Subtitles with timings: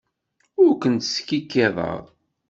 [0.63, 2.01] Ur kent-skikkiḍeɣ.